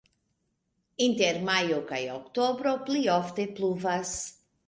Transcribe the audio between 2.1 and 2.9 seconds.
oktobro